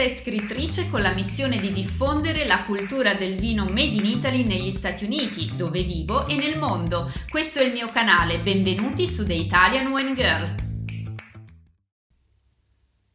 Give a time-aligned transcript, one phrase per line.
[0.00, 4.44] giornalista e scrittrice con la missione di diffondere la cultura del vino Made in Italy
[4.44, 7.10] negli Stati Uniti, dove vivo, e nel mondo.
[7.28, 10.54] Questo è il mio canale, benvenuti su The Italian Wine Girl.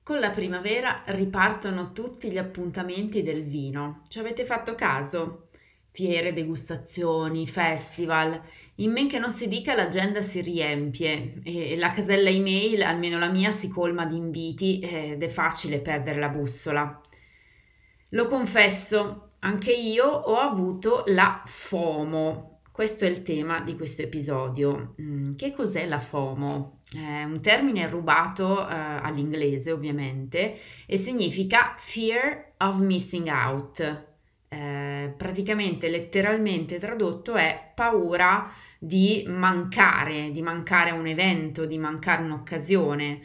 [0.04, 4.04] Con la primavera ripartono tutti gli appuntamenti del vino.
[4.08, 5.45] Ci avete fatto caso?
[5.96, 8.38] Fiere, degustazioni, festival.
[8.80, 13.30] In men che non si dica l'agenda si riempie e la casella email, almeno la
[13.30, 17.02] mia, si colma di inviti ed è facile perdere la bussola.
[18.10, 22.60] Lo confesso, anche io ho avuto la FOMO.
[22.74, 24.96] Questo è il tema di questo episodio.
[25.02, 26.82] Mm, che cos'è la FOMO?
[26.92, 34.15] È un termine rubato uh, all'inglese ovviamente e significa Fear of Missing Out.
[34.56, 43.20] Eh, praticamente letteralmente tradotto è paura di mancare, di mancare un evento, di mancare un'occasione.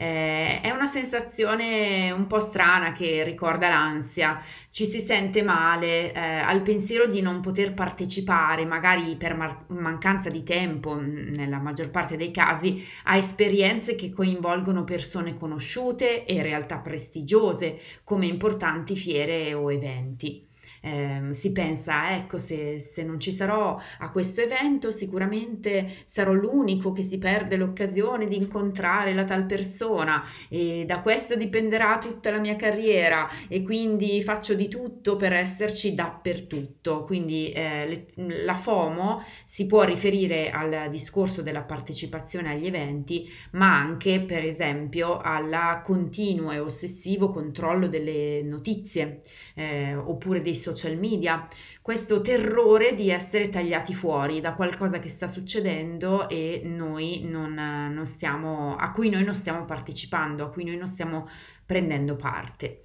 [0.00, 4.40] Eh, è una sensazione un po' strana che ricorda l'ansia,
[4.70, 10.30] ci si sente male eh, al pensiero di non poter partecipare, magari per mar- mancanza
[10.30, 16.78] di tempo, nella maggior parte dei casi, a esperienze che coinvolgono persone conosciute e realtà
[16.78, 20.47] prestigiose come importanti fiere o eventi
[20.80, 26.92] eh, si pensa, ecco, se, se, non ci sarò a questo evento, sicuramente sarò l'unico
[26.92, 32.38] che si perde l'occasione di incontrare la tal persona e da questo dipenderà tutta la
[32.38, 37.04] mia carriera e quindi faccio di tutto per esserci dappertutto.
[37.04, 43.78] Quindi eh, le, la FOMO si può riferire al discorso della partecipazione agli eventi, ma
[43.78, 49.20] anche per esempio al continuo e ossessivo controllo delle notizie
[49.54, 51.46] eh, oppure dei social media,
[51.82, 58.06] questo terrore di essere tagliati fuori da qualcosa che sta succedendo e noi non, non
[58.06, 61.28] stiamo, a cui noi non stiamo partecipando, a cui noi non stiamo
[61.64, 62.82] prendendo parte.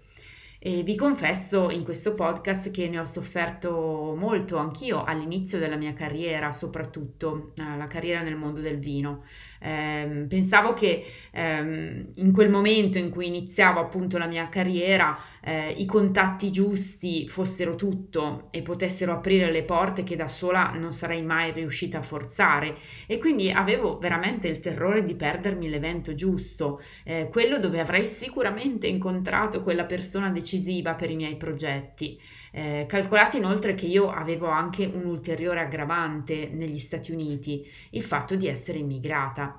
[0.66, 5.92] E vi confesso in questo podcast che ne ho sofferto molto anch'io all'inizio della mia
[5.92, 9.26] carriera, soprattutto eh, la carriera nel mondo del vino.
[9.66, 15.72] Eh, pensavo che eh, in quel momento in cui iniziavo appunto la mia carriera eh,
[15.78, 21.22] i contatti giusti fossero tutto e potessero aprire le porte che da sola non sarei
[21.22, 22.76] mai riuscita a forzare
[23.08, 28.88] e quindi avevo veramente il terrore di perdermi l'evento giusto, eh, quello dove avrei sicuramente
[28.88, 32.20] incontrato quella persona decisiva per i miei progetti.
[32.52, 38.36] Eh, calcolate inoltre che io avevo anche un ulteriore aggravante negli Stati Uniti, il fatto
[38.36, 39.53] di essere immigrata.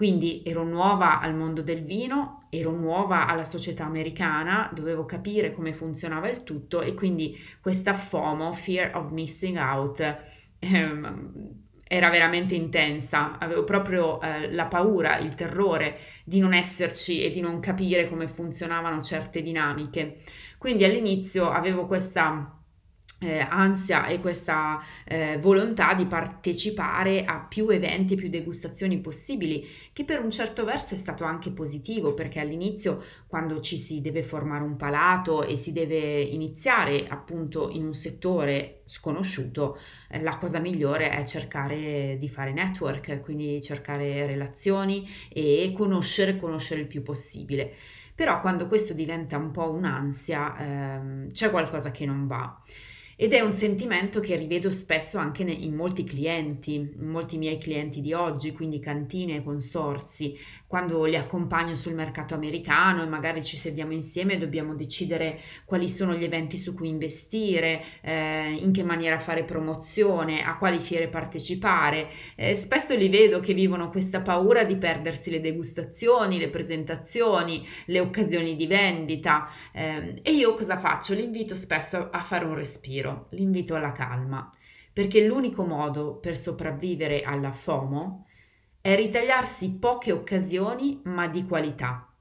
[0.00, 5.74] Quindi ero nuova al mondo del vino, ero nuova alla società americana, dovevo capire come
[5.74, 10.16] funzionava il tutto e quindi questa FOMO, Fear of Missing Out,
[10.58, 11.32] ehm,
[11.86, 17.40] era veramente intensa, avevo proprio eh, la paura, il terrore di non esserci e di
[17.42, 20.20] non capire come funzionavano certe dinamiche.
[20.56, 22.58] Quindi all'inizio avevo questa
[23.20, 30.04] eh, ansia e questa eh, volontà di partecipare a più eventi, più degustazioni possibili, che
[30.04, 34.64] per un certo verso è stato anche positivo, perché all'inizio quando ci si deve formare
[34.64, 39.78] un palato e si deve iniziare appunto in un settore sconosciuto,
[40.08, 46.80] eh, la cosa migliore è cercare di fare network, quindi cercare relazioni e conoscere, conoscere
[46.80, 47.74] il più possibile.
[48.14, 52.62] Però quando questo diventa un po' un'ansia, ehm, c'è qualcosa che non va.
[53.22, 58.00] Ed è un sentimento che rivedo spesso anche in molti clienti, in molti miei clienti
[58.00, 60.34] di oggi, quindi cantine consorzi,
[60.66, 65.86] quando li accompagno sul mercato americano e magari ci sediamo insieme e dobbiamo decidere quali
[65.86, 71.08] sono gli eventi su cui investire, eh, in che maniera fare promozione, a quali fiere
[71.08, 72.08] partecipare.
[72.36, 78.00] Eh, spesso li vedo che vivono questa paura di perdersi le degustazioni, le presentazioni, le
[78.00, 81.12] occasioni di vendita eh, e io cosa faccio?
[81.12, 84.52] Li invito spesso a fare un respiro libro, l'invito alla calma,
[84.92, 88.26] perché l'unico modo per sopravvivere alla FOMO
[88.80, 92.12] è ritagliarsi poche occasioni ma di qualità.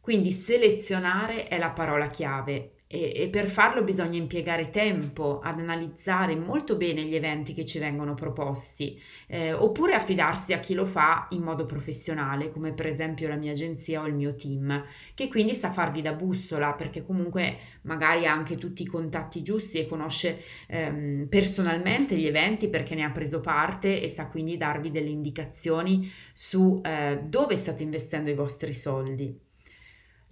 [0.00, 6.36] Quindi selezionare è la parola chiave e, e, per farlo bisogna impiegare tempo ad analizzare
[6.36, 11.26] molto bene gli eventi che ci vengono proposti, eh, oppure affidarsi a chi lo fa
[11.30, 15.54] in modo professionale, come per esempio la mia agenzia o il mio team, che quindi
[15.54, 20.40] sa farvi da bussola perché comunque magari ha anche tutti i contatti giusti e conosce
[20.68, 26.08] ehm, personalmente gli eventi perché ne ha preso parte e sa quindi darvi delle indicazioni
[26.32, 29.52] su eh, dove state investendo i vostri soldi.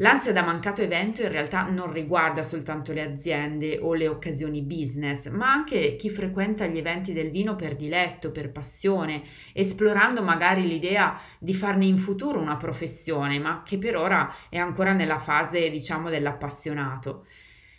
[0.02, 5.28] L'ansia da mancato evento in realtà non riguarda soltanto le aziende o le occasioni business,
[5.28, 9.22] ma anche chi frequenta gli eventi del vino per diletto, per passione,
[9.52, 14.92] esplorando magari l'idea di farne in futuro una professione, ma che per ora è ancora
[14.92, 17.26] nella fase, diciamo, dell'appassionato.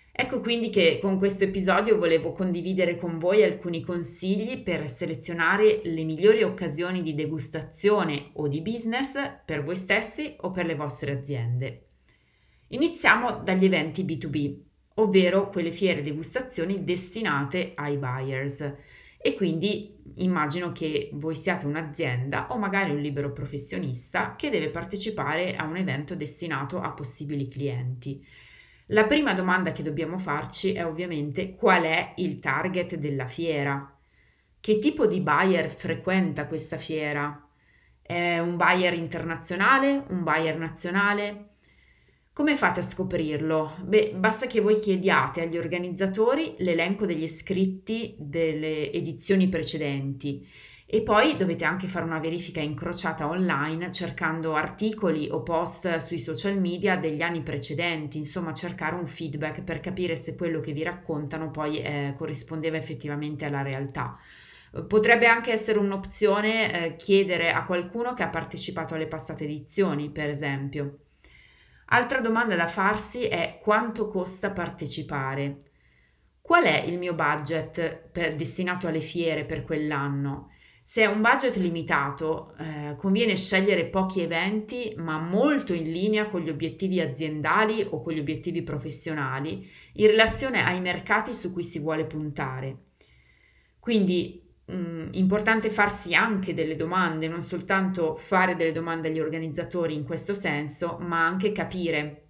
[0.09, 6.03] Ecco quindi che con questo episodio volevo condividere con voi alcuni consigli per selezionare le
[6.05, 9.11] migliori occasioni di degustazione o di business
[9.43, 11.87] per voi stessi o per le vostre aziende.
[12.69, 14.57] Iniziamo dagli eventi B2B,
[14.95, 18.73] ovvero quelle fiere degustazioni destinate ai buyers.
[19.25, 25.55] E quindi immagino che voi siate un'azienda o magari un libero professionista che deve partecipare
[25.55, 28.21] a un evento destinato a possibili clienti.
[28.87, 33.97] La prima domanda che dobbiamo farci è ovviamente qual è il target della fiera?
[34.59, 37.47] Che tipo di buyer frequenta questa fiera?
[38.01, 40.03] È un buyer internazionale?
[40.09, 41.52] Un buyer nazionale?
[42.33, 43.75] Come fate a scoprirlo?
[43.83, 50.43] Beh, basta che voi chiediate agli organizzatori l'elenco degli iscritti delle edizioni precedenti
[50.87, 56.59] e poi dovete anche fare una verifica incrociata online cercando articoli o post sui social
[56.59, 61.51] media degli anni precedenti, insomma cercare un feedback per capire se quello che vi raccontano
[61.51, 64.17] poi eh, corrispondeva effettivamente alla realtà.
[64.87, 70.29] Potrebbe anche essere un'opzione eh, chiedere a qualcuno che ha partecipato alle passate edizioni, per
[70.29, 70.97] esempio.
[71.93, 75.57] Altra domanda da farsi è quanto costa partecipare?
[76.41, 80.49] Qual è il mio budget per, destinato alle fiere per quell'anno?
[80.83, 86.41] Se è un budget limitato, eh, conviene scegliere pochi eventi, ma molto in linea con
[86.41, 91.77] gli obiettivi aziendali o con gli obiettivi professionali, in relazione ai mercati su cui si
[91.77, 92.77] vuole puntare.
[93.77, 100.03] Quindi mh, importante farsi anche delle domande, non soltanto fare delle domande agli organizzatori in
[100.03, 102.27] questo senso, ma anche capire,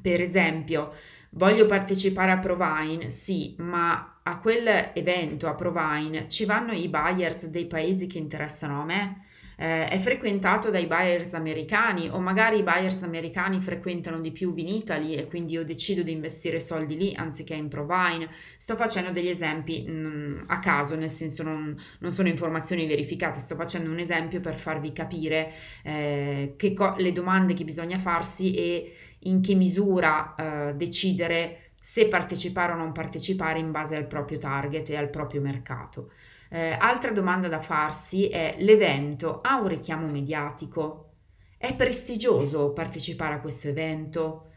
[0.00, 0.92] per esempio,
[1.30, 7.46] voglio partecipare a Provine, sì, ma a quel evento, a Provine, ci vanno i buyers
[7.48, 9.24] dei paesi che interessano a me?
[9.60, 15.14] Eh, è frequentato dai buyers americani o magari i buyers americani frequentano di più Vinitaly
[15.16, 18.30] e quindi io decido di investire soldi lì anziché in Provine.
[18.56, 23.38] Sto facendo degli esempi mh, mm, a caso, nel senso non, non, sono informazioni verificate,
[23.38, 25.52] sto facendo un esempio per farvi capire
[25.84, 32.72] eh, co- le domande che bisogna farsi e in che misura eh, decidere se partecipare
[32.72, 36.12] o non partecipare in base al proprio target e al proprio mercato.
[36.52, 41.12] Eh, altra domanda da farsi è l'evento ha un richiamo mediatico?
[41.56, 44.50] È prestigioso partecipare a questo evento?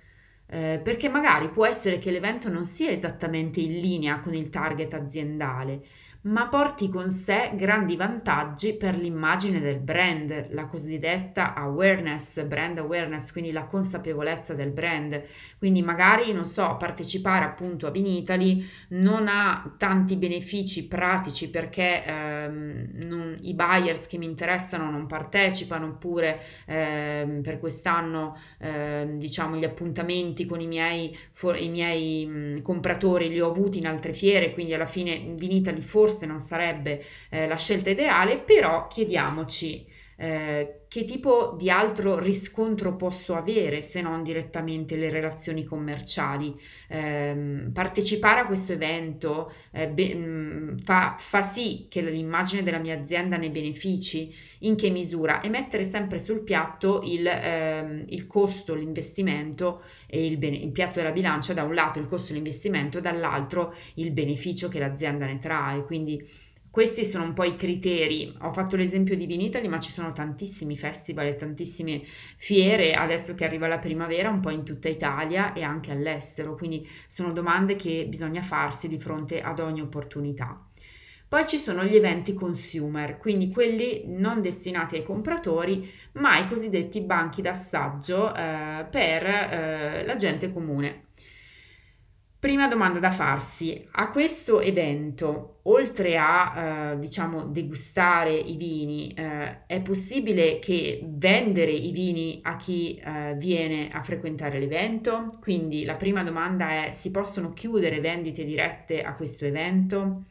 [0.47, 4.93] Eh, perché magari può essere che l'evento non sia esattamente in linea con il target
[4.95, 5.85] aziendale,
[6.23, 13.31] ma porti con sé grandi vantaggi per l'immagine del brand, la cosiddetta awareness, brand awareness,
[13.31, 15.21] quindi la consapevolezza del brand.
[15.57, 22.89] Quindi magari, non so, partecipare appunto a Vinitali non ha tanti benefici pratici perché ehm,
[23.05, 29.63] non, i buyers che mi interessano non partecipano oppure ehm, per quest'anno ehm, diciamo gli
[29.65, 34.51] appuntamenti con i miei, for- i miei mh, compratori li ho avuti in altre fiere,
[34.53, 39.85] quindi alla fine Vinitali forse forse non sarebbe eh, la scelta ideale, però chiediamoci
[40.23, 46.57] eh, che tipo di altro riscontro posso avere se non direttamente le relazioni commerciali.
[46.87, 52.97] Eh, partecipare a questo evento eh, be- mm, fa, fa, sì che l'immagine della mia
[52.97, 58.75] azienda ne benefici, in che misura e mettere sempre sul piatto il, ehm, il costo,
[58.75, 63.01] l'investimento e il, bene- il piatto della bilancia, da un lato il costo e l'investimento,
[63.01, 65.83] dall'altro il beneficio che l'azienda ne trae.
[65.83, 66.25] Quindi
[66.73, 68.35] questi sono un po' i criteri.
[68.41, 72.01] Ho fatto l'esempio di Vinitali, ma ci sono tantissimi festival e tantissime
[72.37, 76.89] fiere adesso che arriva la primavera un po' in tutta Italia e anche all'estero, quindi
[77.05, 80.65] sono domande che bisogna farsi di fronte ad ogni opportunità.
[81.27, 87.01] Poi ci sono gli eventi consumer, quindi quelli non destinati ai compratori, ma ai cosiddetti
[87.01, 91.03] banchi d'assaggio eh, per eh, la gente comune.
[92.43, 99.65] Prima domanda da farsi, a questo evento, oltre a eh, diciamo degustare i vini, eh,
[99.65, 105.37] è possibile che vendere i vini a chi eh, viene a frequentare l'evento?
[105.39, 110.25] Quindi la prima domanda è, si possono chiudere vendite dirette a questo evento?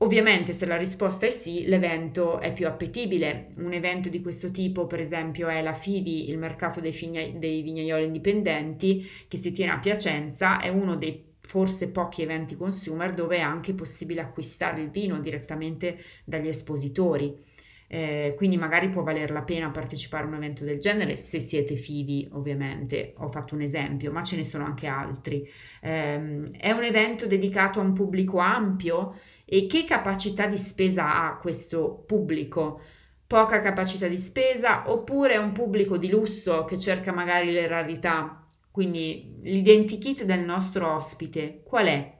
[0.00, 3.48] Ovviamente se la risposta è sì, l'evento è più appetibile.
[3.56, 7.62] Un evento di questo tipo, per esempio, è la FIVI, il mercato dei, figna- dei
[7.62, 13.38] vignaioli indipendenti, che si tiene a Piacenza, è uno dei forse pochi eventi consumer dove
[13.38, 17.46] è anche possibile acquistare il vino direttamente dagli espositori.
[17.90, 21.74] Eh, quindi magari può valer la pena partecipare a un evento del genere se siete
[21.76, 23.14] fivi, ovviamente.
[23.16, 25.48] Ho fatto un esempio, ma ce ne sono anche altri.
[25.80, 29.14] Eh, è un evento dedicato a un pubblico ampio
[29.50, 32.82] e che capacità di spesa ha questo pubblico?
[33.26, 38.46] Poca capacità di spesa oppure un pubblico di lusso che cerca magari le rarità?
[38.70, 42.18] Quindi l'identikit del nostro ospite qual è?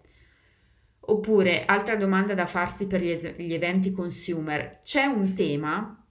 [1.00, 6.06] Oppure, altra domanda da farsi per gli, es- gli eventi consumer, c'è un tema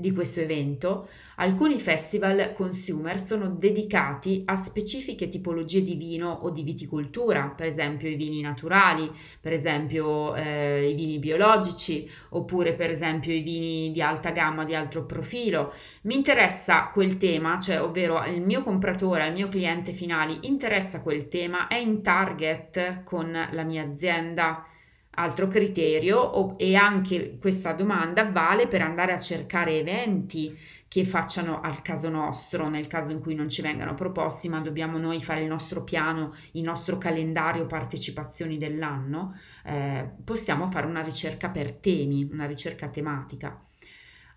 [0.00, 6.62] di questo evento, alcuni festival consumer sono dedicati a specifiche tipologie di vino o di
[6.62, 13.32] viticoltura, per esempio i vini naturali, per esempio eh, i vini biologici, oppure per esempio
[13.32, 15.72] i vini di alta gamma, di alto profilo.
[16.02, 21.28] Mi interessa quel tema, cioè ovvero il mio compratore, il mio cliente finale interessa quel
[21.28, 24.64] tema, è in target con la mia azienda
[25.12, 30.56] Altro criterio e anche questa domanda vale per andare a cercare eventi
[30.90, 34.98] che facciano al caso nostro, nel caso in cui non ci vengano proposti, ma dobbiamo
[34.98, 41.48] noi fare il nostro piano, il nostro calendario partecipazioni dell'anno, eh, possiamo fare una ricerca
[41.48, 43.56] per temi, una ricerca tematica.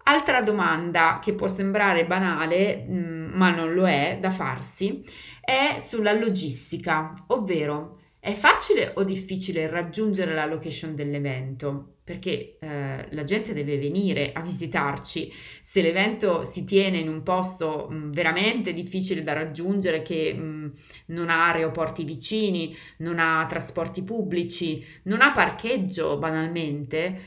[0.05, 5.03] Altra domanda che può sembrare banale, mh, mm, ma non lo è, da farsi,
[5.41, 11.95] è sulla logistica, ovvero è facile o difficile raggiungere la location dell'evento?
[12.05, 15.29] Perché eh, la gente deve venire a visitarci.
[15.59, 20.41] Se l'evento si tiene in un posto mh, mm, veramente difficile da raggiungere, che mh,
[20.41, 20.67] mm,
[21.07, 27.19] non ha aeroporti vicini, non ha trasporti pubblici, non ha parcheggio banalmente,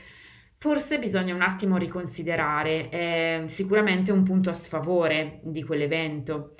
[0.57, 2.89] forse bisogna un attimo riconsiderare.
[2.89, 6.55] È sicuramente un punto a sfavore di quell'evento.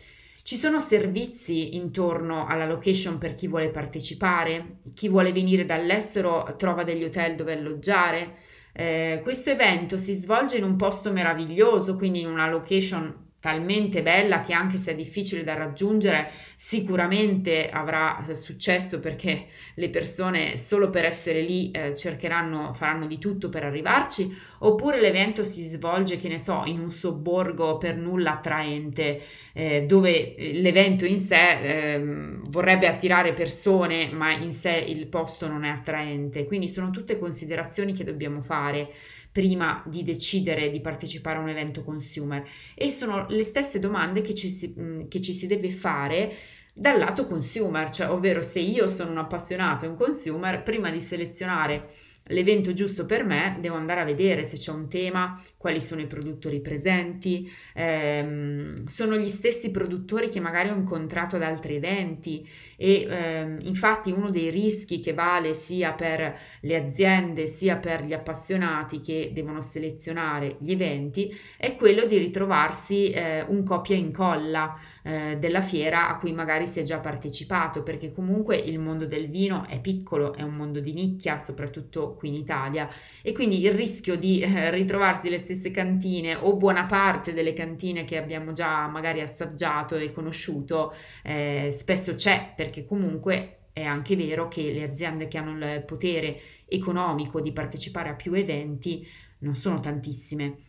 [0.48, 4.78] Ci sono servizi intorno alla location per chi vuole partecipare?
[4.94, 8.38] Chi vuole venire dall'estero trova degli hotel dove alloggiare?
[8.72, 14.42] Eh, questo evento si svolge in un posto meraviglioso, quindi in una location talmente bella
[14.42, 21.06] che anche se è difficile da raggiungere sicuramente avrà successo perché le persone solo per
[21.06, 26.40] essere lì eh, cercheranno, faranno di tutto per arrivarci oppure l'evento si svolge che ne
[26.40, 29.22] so in un sobborgo per nulla attraente
[29.54, 32.04] eh, dove l'evento in sé eh,
[32.50, 36.46] vorrebbe attirare persone ma in sé il posto non è attraente.
[36.46, 38.90] Quindi sono tutte considerazioni che dobbiamo fare
[39.38, 42.44] prima di decidere di partecipare a un evento consumer.
[42.74, 44.74] E sono le stesse domande che ci si,
[45.08, 46.34] che ci si deve fare
[46.74, 51.00] dal lato consumer, cioè ovvero se io sono un appassionato e un consumer, prima di
[51.00, 51.90] selezionare
[52.28, 56.08] l'evento giusto per me, devo andare a vedere se c'è un tema, quali sono i
[56.08, 63.08] produttori presenti, ehm, sono gli stessi produttori che magari ho incontrato ad altri eventi e
[63.10, 69.02] ehm, infatti uno dei rischi che vale sia per le aziende sia per gli appassionati
[69.02, 75.38] che devono selezionare gli eventi è quello di ritrovarsi eh, un copia e incolla eh,
[75.40, 79.66] della fiera a cui magari si è già partecipato perché comunque il mondo del vino
[79.68, 82.90] è piccolo, è un mondo di nicchia soprattutto qui in Italia.
[83.22, 88.04] E quindi il rischio di eh, ritrovarsi le stesse cantine o buona parte delle cantine
[88.04, 90.94] che abbiamo già magari assaggiato e conosciuto
[91.24, 96.40] eh, spesso c'è perché comunque è anche vero che le aziende che hanno il potere
[96.66, 99.08] economico di partecipare a più eventi
[99.40, 100.66] non sono tantissime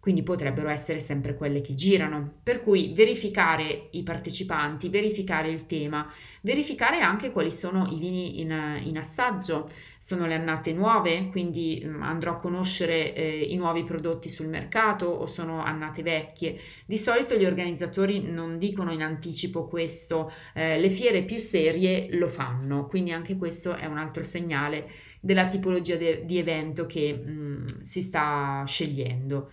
[0.00, 2.38] quindi potrebbero essere sempre quelle che girano.
[2.42, 8.80] Per cui verificare i partecipanti, verificare il tema, verificare anche quali sono i vini in,
[8.82, 14.30] in assaggio, sono le annate nuove, quindi mm, andrò a conoscere eh, i nuovi prodotti
[14.30, 16.58] sul mercato o sono annate vecchie.
[16.86, 22.28] Di solito gli organizzatori non dicono in anticipo questo, eh, le fiere più serie lo
[22.28, 24.88] fanno, quindi anche questo è un altro segnale
[25.20, 29.50] della tipologia de- di evento che mh, mm, si sta scegliendo.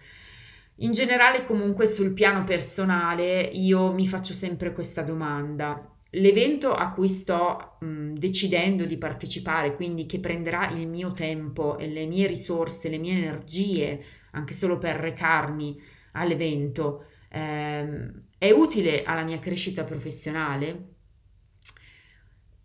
[0.79, 5.91] In generale, comunque, sul piano personale, io mi faccio sempre questa domanda.
[6.11, 11.87] L'evento a cui sto mh, decidendo di partecipare, quindi che prenderà il mio tempo e
[11.87, 15.79] le mie risorse, le mie energie, anche solo per recarmi
[16.13, 20.96] all'evento, ehm, è utile alla mia crescita professionale?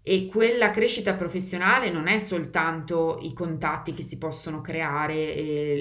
[0.04, 5.14] E quella crescita professionale non è soltanto i contatti che si possono creare,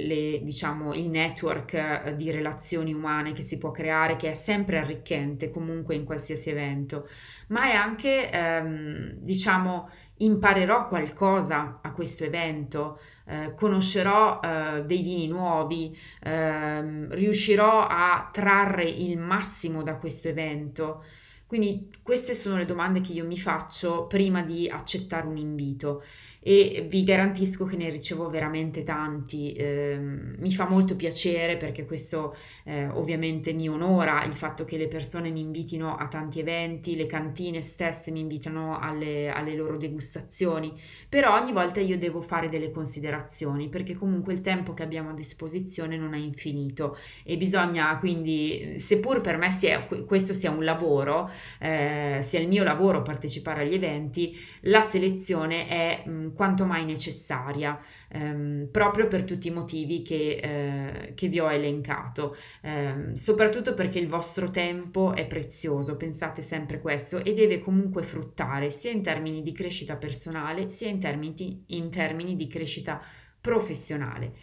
[0.05, 4.77] le, diciamo, il network eh, di relazioni umane che si può creare, che è sempre
[4.77, 7.07] arricchente comunque in qualsiasi evento,
[7.47, 15.27] ma è anche, ehm, diciamo, imparerò qualcosa a questo evento, eh, conoscerò eh, dei vini
[15.27, 21.03] nuovi, ehm, riuscirò a trarre il massimo da questo evento.
[21.51, 26.01] Quindi queste sono le domande che io mi faccio prima di accettare un invito.
[26.43, 29.51] E vi garantisco che ne ricevo veramente tanti.
[29.51, 34.87] Eh, mi fa molto piacere perché questo eh, ovviamente mi onora il fatto che le
[34.87, 40.73] persone mi invitino a tanti eventi, le cantine stesse mi invitano alle, alle loro degustazioni,
[41.07, 45.13] però ogni volta io devo fare delle considerazioni perché comunque il tempo che abbiamo a
[45.13, 46.97] disposizione non è infinito.
[47.23, 51.29] E bisogna quindi, seppur per me sia, questo sia un lavoro,
[51.59, 57.79] eh, sia il mio lavoro partecipare agli eventi, la selezione è mh, quanto mai necessaria,
[58.09, 63.99] ehm, proprio per tutti i motivi che, eh, che vi ho elencato, ehm, soprattutto perché
[63.99, 69.41] il vostro tempo è prezioso, pensate sempre questo, e deve comunque fruttare sia in termini
[69.41, 73.01] di crescita personale sia in termini, in termini di crescita
[73.39, 74.33] professionale.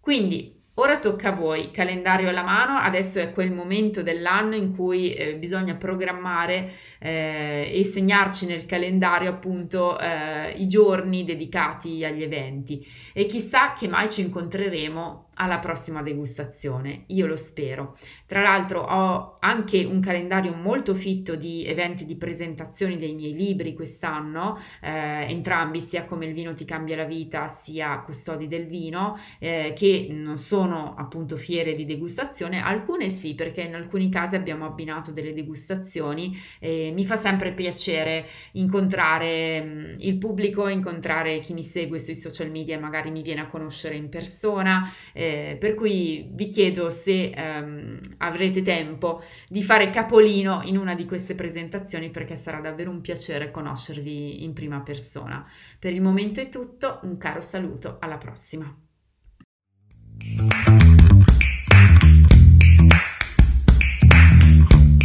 [0.00, 5.12] Quindi Ora tocca a voi, calendario alla mano, adesso è quel momento dell'anno in cui
[5.12, 12.86] eh, bisogna programmare eh, e segnarci nel calendario appunto eh, i giorni dedicati agli eventi.
[13.12, 17.96] E chissà che mai ci incontreremo alla prossima degustazione, io lo spero.
[18.26, 23.72] Tra l'altro ho anche un calendario molto fitto di eventi di presentazioni dei miei libri
[23.72, 29.16] quest'anno, eh, entrambi sia come il vino ti cambia la vita sia custodi del vino,
[29.38, 34.66] eh, che non sono appunto fiere di degustazione, alcune sì perché in alcuni casi abbiamo
[34.66, 41.62] abbinato delle degustazioni e mi fa sempre piacere incontrare mm, il pubblico, incontrare chi mi
[41.62, 44.90] segue sui social media e magari mi viene a conoscere in persona.
[45.12, 50.94] Eh, eh, per cui vi chiedo se ehm, avrete tempo di fare capolino in una
[50.94, 55.46] di queste presentazioni perché sarà davvero un piacere conoscervi in prima persona.
[55.78, 58.74] Per il momento è tutto, un caro saluto, alla prossima.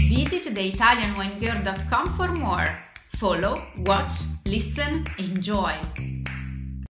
[0.07, 2.91] Visit theitalianwinegirl.com for more.
[3.07, 6.42] Follow, watch, listen, enjoy.